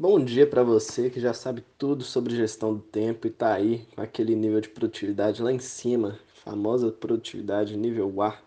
bom 0.00 0.22
dia 0.22 0.46
para 0.46 0.62
você 0.62 1.10
que 1.10 1.18
já 1.18 1.34
sabe 1.34 1.64
tudo 1.76 2.04
sobre 2.04 2.36
gestão 2.36 2.72
do 2.72 2.80
tempo 2.80 3.26
e 3.26 3.30
está 3.30 3.52
aí 3.52 3.84
com 3.96 4.00
aquele 4.00 4.36
nível 4.36 4.60
de 4.60 4.68
produtividade 4.68 5.42
lá 5.42 5.52
em 5.52 5.58
cima, 5.58 6.20
famosa 6.44 6.92
produtividade 6.92 7.76
nível 7.76 8.22
A. 8.22 8.38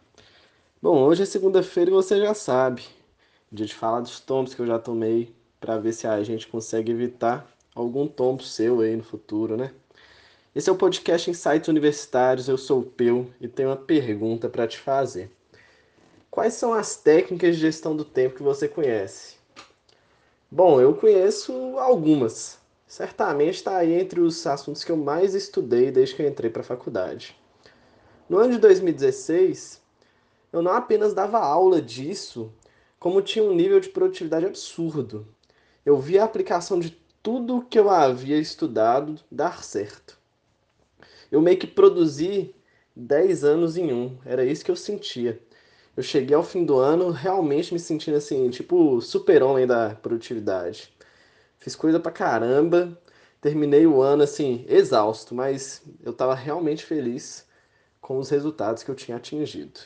Bom, 0.81 1.03
hoje 1.03 1.23
é 1.23 1.25
segunda-feira 1.25 1.91
e 1.91 1.93
você 1.93 2.21
já 2.21 2.33
sabe, 2.33 2.83
dia 3.51 3.65
de 3.65 3.75
falar 3.75 3.99
dos 3.99 4.17
tombos 4.21 4.53
que 4.53 4.61
eu 4.61 4.65
já 4.65 4.79
tomei 4.79 5.35
para 5.59 5.77
ver 5.77 5.91
se 5.91 6.07
a 6.07 6.23
gente 6.23 6.47
consegue 6.47 6.89
evitar 6.89 7.45
algum 7.75 8.07
tombo 8.07 8.41
seu 8.43 8.79
aí 8.79 8.95
no 8.95 9.03
futuro, 9.03 9.57
né? 9.57 9.73
Esse 10.55 10.69
é 10.69 10.71
o 10.71 10.77
podcast 10.77 11.29
Insights 11.29 11.67
Universitários, 11.67 12.47
eu 12.47 12.57
sou 12.57 12.79
o 12.79 12.85
Peu 12.85 13.27
e 13.41 13.49
tenho 13.49 13.67
uma 13.67 13.75
pergunta 13.75 14.47
para 14.47 14.65
te 14.65 14.79
fazer. 14.79 15.29
Quais 16.29 16.53
são 16.53 16.73
as 16.73 16.95
técnicas 16.95 17.57
de 17.57 17.61
gestão 17.61 17.93
do 17.93 18.05
tempo 18.05 18.35
que 18.35 18.41
você 18.41 18.69
conhece? 18.69 19.40
Bom, 20.53 20.81
eu 20.81 20.93
conheço 20.93 21.53
algumas. 21.79 22.59
Certamente 22.85 23.55
está 23.55 23.77
aí 23.77 23.93
entre 23.93 24.19
os 24.19 24.45
assuntos 24.45 24.83
que 24.83 24.91
eu 24.91 24.97
mais 24.97 25.33
estudei 25.33 25.91
desde 25.91 26.13
que 26.13 26.21
eu 26.21 26.27
entrei 26.27 26.51
para 26.51 26.59
a 26.59 26.65
faculdade. 26.65 27.39
No 28.27 28.37
ano 28.37 28.51
de 28.51 28.59
2016, 28.59 29.81
eu 30.51 30.61
não 30.61 30.73
apenas 30.73 31.13
dava 31.13 31.39
aula 31.39 31.81
disso, 31.81 32.51
como 32.99 33.21
tinha 33.21 33.45
um 33.45 33.55
nível 33.55 33.79
de 33.79 33.87
produtividade 33.87 34.45
absurdo. 34.45 35.25
Eu 35.85 35.97
via 36.01 36.21
a 36.21 36.25
aplicação 36.25 36.81
de 36.81 36.99
tudo 37.23 37.65
que 37.69 37.79
eu 37.79 37.89
havia 37.89 38.37
estudado 38.37 39.21
dar 39.31 39.63
certo. 39.63 40.19
Eu 41.31 41.41
meio 41.41 41.57
que 41.57 41.65
produzi 41.65 42.53
10 42.93 43.45
anos 43.45 43.77
em 43.77 43.93
um, 43.93 44.17
era 44.25 44.43
isso 44.43 44.65
que 44.65 44.71
eu 44.71 44.75
sentia 44.75 45.41
eu 46.01 46.03
cheguei 46.03 46.35
ao 46.35 46.43
fim 46.43 46.65
do 46.65 46.79
ano 46.79 47.11
realmente 47.11 47.71
me 47.71 47.79
sentindo 47.79 48.17
assim, 48.17 48.49
tipo, 48.49 48.99
super-homem 49.01 49.67
da 49.67 49.91
produtividade. 49.93 50.91
Fiz 51.59 51.75
coisa 51.75 51.99
pra 51.99 52.11
caramba, 52.11 52.99
terminei 53.39 53.85
o 53.85 54.01
ano 54.01 54.23
assim, 54.23 54.65
exausto, 54.67 55.35
mas 55.35 55.83
eu 56.01 56.11
tava 56.11 56.33
realmente 56.33 56.83
feliz 56.83 57.45
com 58.01 58.17
os 58.17 58.31
resultados 58.31 58.81
que 58.81 58.89
eu 58.89 58.95
tinha 58.95 59.17
atingido. 59.17 59.79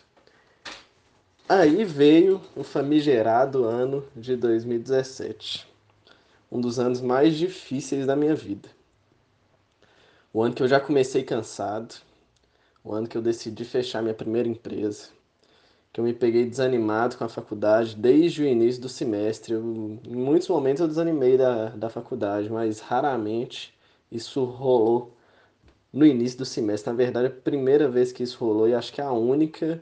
Aí 1.50 1.84
veio 1.84 2.42
o 2.56 2.64
famigerado 2.64 3.66
ano 3.66 4.08
de 4.16 4.38
2017, 4.38 5.70
um 6.50 6.62
dos 6.62 6.80
anos 6.80 7.02
mais 7.02 7.36
difíceis 7.36 8.06
da 8.06 8.16
minha 8.16 8.36
vida. 8.36 8.70
O 10.32 10.42
ano 10.42 10.56
que 10.56 10.64
eu 10.64 10.68
já 10.70 10.80
comecei 10.80 11.24
cansado, 11.24 11.96
o 12.82 12.94
ano 12.94 13.06
que 13.06 13.18
eu 13.18 13.22
decidi 13.22 13.66
fechar 13.66 14.02
minha 14.02 14.14
primeira 14.14 14.48
empresa, 14.48 15.10
que 15.96 16.02
eu 16.02 16.04
me 16.04 16.14
peguei 16.14 16.46
desanimado 16.46 17.16
com 17.16 17.24
a 17.24 17.30
faculdade 17.30 17.96
desde 17.96 18.44
o 18.44 18.46
início 18.46 18.82
do 18.82 18.90
semestre. 18.90 19.54
Eu, 19.54 19.62
em 20.06 20.14
muitos 20.14 20.50
momentos 20.50 20.82
eu 20.82 20.90
desanimei 20.90 21.38
da, 21.38 21.70
da 21.70 21.90
faculdade, 21.90 22.52
mas 22.52 22.82
raramente 22.82 23.74
isso 24.12 24.44
rolou 24.44 25.16
no 25.94 26.06
início 26.06 26.40
do 26.40 26.44
semestre. 26.44 26.92
Na 26.92 26.98
verdade, 26.98 27.28
a 27.28 27.30
primeira 27.30 27.88
vez 27.88 28.12
que 28.12 28.24
isso 28.24 28.38
rolou, 28.44 28.68
e 28.68 28.74
acho 28.74 28.92
que 28.92 29.00
a 29.00 29.10
única 29.14 29.82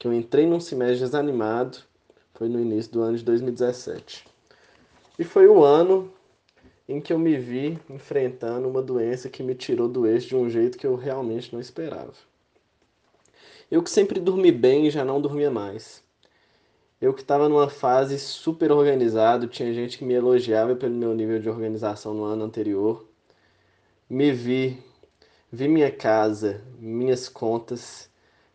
que 0.00 0.08
eu 0.08 0.12
entrei 0.12 0.48
num 0.48 0.58
semestre 0.58 0.98
desanimado, 0.98 1.78
foi 2.34 2.48
no 2.48 2.58
início 2.58 2.90
do 2.90 3.00
ano 3.00 3.16
de 3.16 3.22
2017. 3.22 4.26
E 5.16 5.22
foi 5.22 5.46
o 5.46 5.62
ano 5.62 6.12
em 6.88 7.00
que 7.00 7.12
eu 7.12 7.20
me 7.20 7.38
vi 7.38 7.78
enfrentando 7.88 8.68
uma 8.68 8.82
doença 8.82 9.28
que 9.28 9.44
me 9.44 9.54
tirou 9.54 9.88
do 9.88 10.08
eixo 10.08 10.26
de 10.26 10.34
um 10.34 10.50
jeito 10.50 10.76
que 10.76 10.88
eu 10.88 10.96
realmente 10.96 11.52
não 11.52 11.60
esperava. 11.60 12.31
Eu 13.72 13.82
que 13.82 13.88
sempre 13.88 14.20
dormi 14.20 14.52
bem 14.52 14.90
já 14.90 15.02
não 15.02 15.18
dormia 15.18 15.50
mais. 15.50 16.02
Eu 17.00 17.14
que 17.14 17.22
estava 17.22 17.48
numa 17.48 17.70
fase 17.70 18.18
super 18.18 18.70
organizado, 18.70 19.48
tinha 19.48 19.72
gente 19.72 19.96
que 19.96 20.04
me 20.04 20.12
elogiava 20.12 20.76
pelo 20.76 20.94
meu 20.94 21.14
nível 21.14 21.40
de 21.40 21.48
organização 21.48 22.12
no 22.12 22.22
ano 22.22 22.44
anterior. 22.44 23.08
Me 24.10 24.30
vi, 24.30 24.78
vi 25.50 25.68
minha 25.68 25.90
casa, 25.90 26.60
minhas 26.78 27.30
contas, 27.30 28.10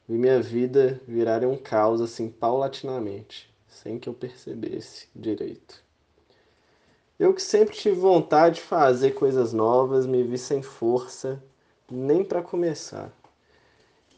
vi 0.07 0.19
minha 0.19 0.39
vida 0.39 1.01
virarem 1.07 1.49
um 1.49 1.57
caos 1.57 1.99
assim 1.99 2.29
paulatinamente, 2.29 3.51
sem 3.67 3.97
que 3.97 4.07
eu 4.07 4.13
percebesse 4.13 5.07
direito. 5.15 5.83
Eu 7.17 7.33
que 7.33 7.41
sempre 7.41 7.75
tive 7.75 7.95
vontade 7.95 8.57
de 8.57 8.61
fazer 8.61 9.15
coisas 9.15 9.51
novas, 9.51 10.05
me 10.05 10.21
vi 10.21 10.37
sem 10.37 10.61
força 10.61 11.43
nem 11.89 12.23
para 12.23 12.43
começar. 12.43 13.11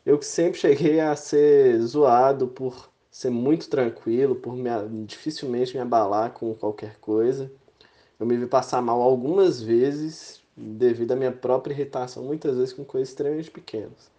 Eu 0.09 0.17
que 0.17 0.25
sempre 0.25 0.59
cheguei 0.59 0.99
a 0.99 1.15
ser 1.15 1.79
zoado 1.81 2.47
por 2.47 2.89
ser 3.11 3.29
muito 3.29 3.69
tranquilo, 3.69 4.33
por 4.33 4.55
me, 4.55 4.67
dificilmente 5.05 5.75
me 5.75 5.79
abalar 5.79 6.31
com 6.31 6.51
qualquer 6.55 6.97
coisa. 6.99 7.51
Eu 8.19 8.25
me 8.25 8.35
vi 8.35 8.47
passar 8.47 8.81
mal 8.81 9.03
algumas 9.03 9.61
vezes 9.61 10.41
devido 10.57 11.11
à 11.11 11.15
minha 11.15 11.31
própria 11.31 11.75
irritação, 11.75 12.23
muitas 12.23 12.57
vezes 12.57 12.73
com 12.73 12.83
coisas 12.83 13.09
extremamente 13.09 13.51
pequenas. 13.51 14.09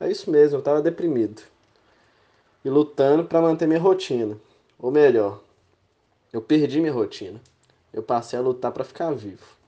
É 0.00 0.10
isso 0.10 0.30
mesmo, 0.30 0.56
eu 0.56 0.60
estava 0.60 0.80
deprimido 0.80 1.42
e 2.64 2.70
lutando 2.70 3.26
para 3.26 3.42
manter 3.42 3.68
minha 3.68 3.78
rotina. 3.78 4.38
Ou 4.78 4.90
melhor, 4.90 5.42
eu 6.32 6.40
perdi 6.40 6.80
minha 6.80 6.94
rotina. 6.94 7.38
Eu 7.92 8.02
passei 8.02 8.38
a 8.38 8.42
lutar 8.42 8.72
para 8.72 8.84
ficar 8.84 9.12
vivo. 9.12 9.59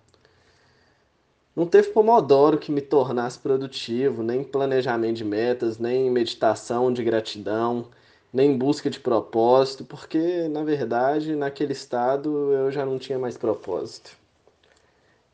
Não 1.54 1.66
teve 1.66 1.88
Pomodoro 1.88 2.56
que 2.56 2.72
me 2.72 2.80
tornasse 2.80 3.38
produtivo, 3.38 4.22
nem 4.22 4.42
planejamento 4.42 5.16
de 5.16 5.24
metas, 5.24 5.78
nem 5.78 6.10
meditação 6.10 6.90
de 6.90 7.04
gratidão, 7.04 7.88
nem 8.32 8.56
busca 8.56 8.88
de 8.88 8.98
propósito, 8.98 9.84
porque 9.84 10.48
na 10.48 10.64
verdade 10.64 11.36
naquele 11.36 11.72
estado 11.72 12.52
eu 12.52 12.70
já 12.72 12.86
não 12.86 12.98
tinha 12.98 13.18
mais 13.18 13.36
propósito. 13.36 14.16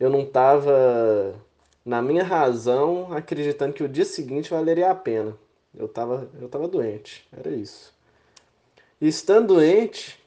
Eu 0.00 0.10
não 0.10 0.22
estava 0.22 1.34
na 1.84 2.02
minha 2.02 2.24
razão 2.24 3.12
acreditando 3.12 3.72
que 3.72 3.84
o 3.84 3.88
dia 3.88 4.04
seguinte 4.04 4.50
valeria 4.50 4.90
a 4.90 4.94
pena. 4.96 5.36
Eu 5.76 5.86
estava 5.86 6.28
eu 6.40 6.48
tava 6.48 6.66
doente, 6.66 7.28
era 7.32 7.50
isso. 7.50 7.94
E 9.00 9.06
estando 9.06 9.54
doente, 9.54 10.18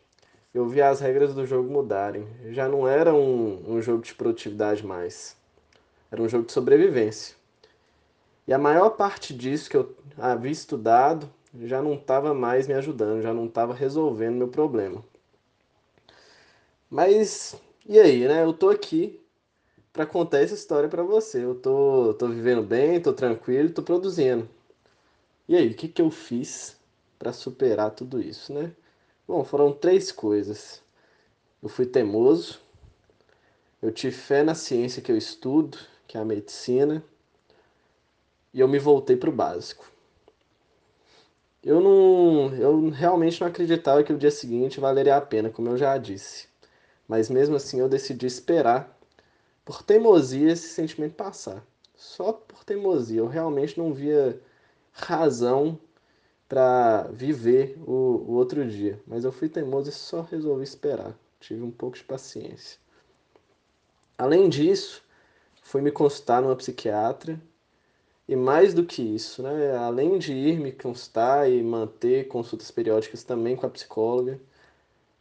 eu 0.54 0.66
vi 0.68 0.82
as 0.82 1.02
regras 1.02 1.34
do 1.34 1.46
jogo 1.46 1.70
mudarem. 1.70 2.26
Já 2.52 2.70
não 2.70 2.88
era 2.88 3.14
um, 3.14 3.62
um 3.68 3.82
jogo 3.82 4.02
de 4.02 4.14
produtividade 4.14 4.86
mais 4.86 5.36
era 6.12 6.22
um 6.22 6.30
jogo 6.30 6.46
de 6.46 6.52
sobrevivência. 6.52 7.36
E 8.48 8.54
a 8.54 8.58
maior 8.58 8.92
parte 8.92 9.34
disso 9.34 9.70
que 9.70 9.78
eu 9.78 9.96
havia 10.18 10.52
estudado 10.52 11.32
já 11.64 11.82
não 11.82 11.94
estava 11.94 12.34
mais 12.34 12.68
me 12.68 12.74
ajudando, 12.74 13.22
já 13.22 13.34
não 13.34 13.46
estava 13.46 13.74
resolvendo 13.74 14.36
meu 14.36 14.48
problema. 14.50 15.04
Mas 16.90 17.56
e 17.88 18.00
aí, 18.00 18.28
né? 18.28 18.44
Eu 18.44 18.54
tô 18.54 18.70
aqui 18.70 19.20
para 19.92 20.06
contar 20.06 20.40
essa 20.40 20.54
história 20.54 20.88
para 20.90 21.04
você. 21.04 21.44
Eu 21.44 21.56
tô, 21.56 22.14
tô 22.14 22.28
vivendo 22.28 22.64
bem, 22.64 23.02
tô 23.02 23.14
tranquilo, 23.14 23.72
tô 23.72 23.82
produzindo. 23.82 24.48
E 25.48 25.56
aí, 25.56 25.70
o 25.70 25.76
que, 25.76 25.88
que 25.88 26.02
eu 26.02 26.12
fiz 26.12 26.78
para 27.18 27.34
superar 27.34 27.92
tudo 27.92 28.22
isso, 28.22 28.54
né? 28.54 28.72
Bom, 29.28 29.44
foram 29.44 29.74
três 29.74 30.12
coisas. 30.12 30.82
Eu 31.62 31.70
fui 31.70 31.86
teimoso, 31.86 32.60
eu 33.82 33.92
tive 33.92 34.16
fé 34.16 34.44
na 34.44 34.56
ciência 34.56 35.02
que 35.02 35.12
eu 35.12 35.18
estudo 35.18 35.78
que 36.12 36.18
é 36.18 36.20
a 36.20 36.26
medicina, 36.26 37.02
e 38.54 38.60
eu 38.60 38.68
me 38.68 38.78
voltei 38.78 39.16
para 39.16 39.30
o 39.30 39.34
básico. 39.34 39.90
Eu 41.64 41.80
não, 41.80 42.54
eu 42.54 42.90
realmente 42.90 43.40
não 43.40 43.48
acreditava 43.48 44.04
que 44.04 44.12
o 44.12 44.18
dia 44.18 44.30
seguinte 44.30 44.78
valeria 44.78 45.16
a 45.16 45.22
pena, 45.22 45.50
como 45.50 45.70
eu 45.70 45.78
já 45.78 45.98
disse. 45.98 46.50
Mas 47.08 47.30
mesmo 47.30 47.56
assim 47.56 47.80
eu 47.80 47.88
decidi 47.88 48.26
esperar 48.26 49.00
por 49.64 49.84
teimosia 49.84 50.52
esse 50.52 50.68
sentimento 50.68 51.16
passar. 51.16 51.66
Só 51.96 52.34
por 52.34 52.66
teimosia, 52.66 53.20
eu 53.20 53.28
realmente 53.28 53.78
não 53.78 53.94
via 53.94 54.38
razão 54.92 55.80
para 56.50 57.04
viver 57.04 57.78
o, 57.88 57.94
o 58.28 58.32
outro 58.34 58.68
dia. 58.68 59.00
Mas 59.08 59.24
eu 59.24 59.32
fui 59.32 59.48
teimoso 59.48 59.88
e 59.90 59.94
só 59.94 60.24
resolvi 60.24 60.66
esperar. 60.66 61.18
Tive 61.40 61.64
um 61.64 61.72
pouco 61.72 61.96
de 61.96 62.04
paciência. 62.04 62.78
Além 64.18 64.50
disso, 64.50 65.02
fui 65.62 65.82
me 65.82 65.92
consultar 65.92 66.42
numa 66.42 66.56
psiquiatra. 66.56 67.40
E 68.28 68.36
mais 68.36 68.74
do 68.74 68.86
que 68.86 69.02
isso, 69.02 69.44
né? 69.44 69.76
além 69.78 70.18
de 70.18 70.34
ir 70.34 70.60
me 70.60 70.72
consultar 70.72 71.52
e 71.52 71.62
manter 71.62 72.28
consultas 72.28 72.72
periódicas 72.72 73.24
também 73.24 73.56
com 73.56 73.66
a 73.66 73.70
psicóloga, 73.70 74.40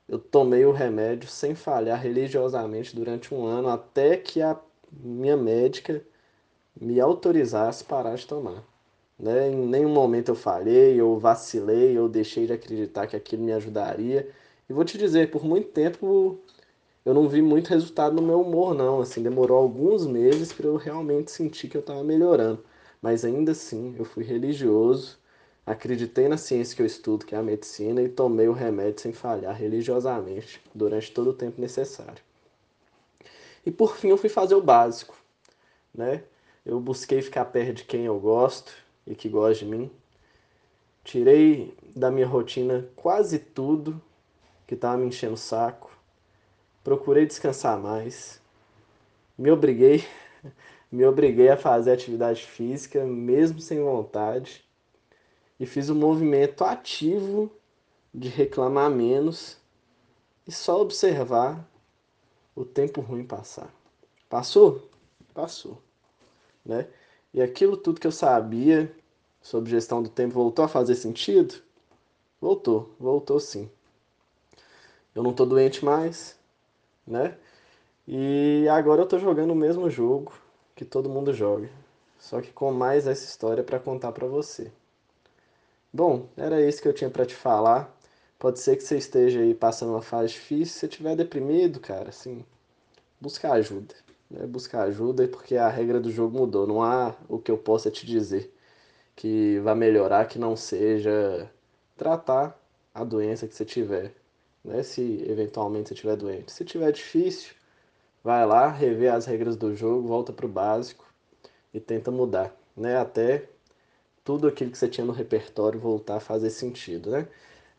eu 0.08 0.18
tomei 0.18 0.64
o 0.64 0.72
remédio 0.72 1.28
sem 1.28 1.54
falhar 1.54 2.00
religiosamente 2.00 2.94
durante 2.94 3.34
um 3.34 3.46
ano, 3.46 3.68
até 3.68 4.16
que 4.16 4.42
a 4.42 4.58
minha 4.92 5.36
médica 5.36 6.02
me 6.80 7.00
autorizasse 7.00 7.84
parar 7.84 8.16
de 8.16 8.26
tomar. 8.26 8.64
Né? 9.18 9.50
Em 9.50 9.56
nenhum 9.66 9.90
momento 9.90 10.30
eu 10.30 10.34
falhei, 10.34 11.00
eu 11.00 11.18
vacilei, 11.18 11.96
eu 11.96 12.08
deixei 12.08 12.46
de 12.46 12.52
acreditar 12.52 13.06
que 13.06 13.16
aquilo 13.16 13.44
me 13.44 13.52
ajudaria. 13.52 14.28
E 14.68 14.72
vou 14.72 14.84
te 14.84 14.98
dizer, 14.98 15.30
por 15.30 15.44
muito 15.44 15.68
tempo 15.68 16.38
eu 17.04 17.14
não 17.14 17.28
vi 17.28 17.40
muito 17.40 17.68
resultado 17.68 18.14
no 18.14 18.22
meu 18.22 18.42
humor, 18.42 18.74
não. 18.74 19.00
Assim, 19.00 19.22
demorou 19.22 19.58
alguns 19.58 20.06
meses 20.06 20.52
para 20.52 20.66
eu 20.66 20.76
realmente 20.76 21.30
sentir 21.30 21.68
que 21.68 21.76
eu 21.76 21.80
estava 21.80 22.02
melhorando. 22.04 22.64
Mas 23.00 23.24
ainda 23.24 23.52
assim, 23.52 23.94
eu 23.98 24.04
fui 24.04 24.22
religioso, 24.22 25.18
acreditei 25.64 26.28
na 26.28 26.36
ciência 26.36 26.76
que 26.76 26.82
eu 26.82 26.86
estudo, 26.86 27.24
que 27.24 27.34
é 27.34 27.38
a 27.38 27.42
medicina, 27.42 28.02
e 28.02 28.08
tomei 28.08 28.48
o 28.48 28.52
remédio 28.52 29.00
sem 29.00 29.12
falhar 29.12 29.56
religiosamente 29.56 30.60
durante 30.74 31.10
todo 31.12 31.30
o 31.30 31.34
tempo 31.34 31.60
necessário. 31.60 32.22
E 33.64 33.70
por 33.70 33.96
fim 33.96 34.08
eu 34.08 34.16
fui 34.16 34.28
fazer 34.28 34.54
o 34.54 34.62
básico, 34.62 35.16
né? 35.94 36.22
Eu 36.64 36.78
busquei 36.80 37.22
ficar 37.22 37.46
perto 37.46 37.78
de 37.78 37.84
quem 37.84 38.04
eu 38.04 38.18
gosto 38.18 38.72
e 39.06 39.14
que 39.14 39.28
gosta 39.28 39.64
de 39.64 39.70
mim. 39.70 39.90
Tirei 41.02 41.74
da 41.96 42.10
minha 42.10 42.26
rotina 42.26 42.86
quase 42.94 43.38
tudo 43.38 44.00
que 44.66 44.74
estava 44.74 44.98
me 44.98 45.06
enchendo 45.06 45.34
o 45.34 45.38
saco. 45.38 45.89
Procurei 46.90 47.24
descansar 47.24 47.78
mais. 47.78 48.42
Me 49.38 49.48
obriguei, 49.48 50.04
me 50.90 51.06
obriguei 51.06 51.48
a 51.48 51.56
fazer 51.56 51.92
atividade 51.92 52.42
física 52.42 53.04
mesmo 53.04 53.60
sem 53.60 53.80
vontade 53.80 54.64
e 55.60 55.66
fiz 55.66 55.88
um 55.88 55.94
movimento 55.94 56.64
ativo 56.64 57.48
de 58.12 58.28
reclamar 58.28 58.90
menos 58.90 59.56
e 60.44 60.50
só 60.50 60.80
observar 60.80 61.64
o 62.56 62.64
tempo 62.64 63.00
ruim 63.00 63.24
passar. 63.24 63.72
Passou? 64.28 64.90
Passou, 65.32 65.80
né? 66.66 66.88
E 67.32 67.40
aquilo 67.40 67.76
tudo 67.76 68.00
que 68.00 68.06
eu 68.08 68.10
sabia 68.10 68.92
sobre 69.40 69.70
gestão 69.70 70.02
do 70.02 70.08
tempo 70.08 70.34
voltou 70.34 70.64
a 70.64 70.68
fazer 70.68 70.96
sentido? 70.96 71.62
Voltou, 72.40 72.92
voltou 72.98 73.38
sim. 73.38 73.70
Eu 75.14 75.22
não 75.22 75.32
tô 75.32 75.46
doente 75.46 75.84
mais, 75.84 76.39
né? 77.10 77.36
E 78.06 78.66
agora 78.70 79.02
eu 79.02 79.06
tô 79.06 79.18
jogando 79.18 79.52
o 79.52 79.56
mesmo 79.56 79.90
jogo 79.90 80.32
que 80.76 80.84
todo 80.84 81.10
mundo 81.10 81.32
joga, 81.32 81.68
só 82.18 82.40
que 82.40 82.52
com 82.52 82.72
mais 82.72 83.06
essa 83.06 83.24
história 83.24 83.62
para 83.62 83.78
contar 83.78 84.12
para 84.12 84.26
você. 84.26 84.72
Bom, 85.92 86.28
era 86.36 86.60
isso 86.60 86.80
que 86.80 86.88
eu 86.88 86.94
tinha 86.94 87.10
para 87.10 87.26
te 87.26 87.34
falar. 87.34 87.94
Pode 88.38 88.60
ser 88.60 88.76
que 88.76 88.82
você 88.82 88.96
esteja 88.96 89.40
aí 89.40 89.54
passando 89.54 89.90
uma 89.90 90.02
fase 90.02 90.32
difícil, 90.32 90.66
se 90.74 90.80
você 90.80 90.86
estiver 90.86 91.16
deprimido, 91.16 91.80
cara, 91.80 92.10
assim, 92.10 92.44
busca 93.20 93.52
ajuda. 93.52 93.94
Né? 94.30 94.46
Buscar 94.46 94.82
ajuda 94.84 95.26
porque 95.28 95.56
a 95.56 95.68
regra 95.68 96.00
do 96.00 96.10
jogo 96.10 96.38
mudou. 96.38 96.66
Não 96.66 96.82
há 96.82 97.14
o 97.28 97.38
que 97.38 97.50
eu 97.50 97.58
possa 97.58 97.90
te 97.90 98.06
dizer 98.06 98.54
que 99.16 99.58
vai 99.60 99.74
melhorar 99.74 100.26
que 100.26 100.38
não 100.38 100.56
seja 100.56 101.50
tratar 101.96 102.58
a 102.94 103.04
doença 103.04 103.46
que 103.46 103.54
você 103.54 103.64
tiver, 103.64 104.14
né? 104.64 104.82
Se 104.82 105.24
eventualmente 105.28 105.88
você 105.88 105.94
estiver 105.94 106.16
doente. 106.16 106.52
Se 106.52 106.64
tiver 106.64 106.92
difícil, 106.92 107.54
vai 108.22 108.46
lá, 108.46 108.68
rever 108.68 109.12
as 109.12 109.26
regras 109.26 109.56
do 109.56 109.74
jogo, 109.74 110.06
volta 110.06 110.32
para 110.32 110.46
o 110.46 110.48
básico 110.48 111.06
e 111.72 111.80
tenta 111.80 112.10
mudar, 112.10 112.54
né? 112.76 112.96
Até 112.98 113.48
tudo 114.24 114.48
aquilo 114.48 114.70
que 114.70 114.78
você 114.78 114.88
tinha 114.88 115.04
no 115.04 115.12
repertório 115.12 115.80
voltar 115.80 116.16
a 116.16 116.20
fazer 116.20 116.50
sentido, 116.50 117.10
né? 117.10 117.28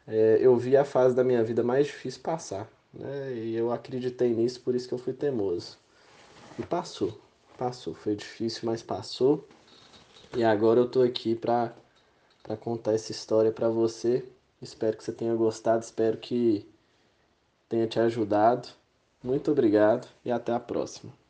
é, 0.08 0.38
eu 0.42 0.56
vi 0.58 0.76
a 0.76 0.84
fase 0.84 1.16
da 1.16 1.24
minha 1.24 1.44
vida 1.44 1.64
mais 1.64 1.88
difícil 1.88 2.22
passar. 2.22 2.70
Né? 2.94 3.34
E 3.34 3.56
eu 3.56 3.72
acreditei 3.72 4.34
nisso, 4.34 4.62
por 4.62 4.76
isso 4.76 4.88
que 4.88 4.94
eu 4.94 4.98
fui 4.98 5.14
teimoso. 5.14 5.78
E 6.60 6.64
passou, 6.64 7.20
passou. 7.58 7.94
Foi 7.94 8.16
difícil, 8.16 8.62
mas 8.66 8.82
passou. 8.84 9.48
E 10.36 10.44
agora 10.44 10.80
eu 10.80 10.90
tô 10.90 11.02
aqui 11.02 11.36
pra, 11.36 11.74
pra 12.44 12.58
contar 12.58 12.94
essa 12.94 13.12
história 13.12 13.52
pra 13.52 13.70
você. 13.70 14.26
Espero 14.62 14.96
que 14.96 15.04
você 15.04 15.12
tenha 15.12 15.34
gostado, 15.36 15.82
espero 15.82 16.18
que 16.18 16.68
tenha 17.68 17.88
te 17.88 18.00
ajudado. 18.00 18.68
Muito 19.24 19.52
obrigado 19.52 20.08
e 20.24 20.32
até 20.32 20.54
a 20.54 20.60
próxima. 20.60 21.21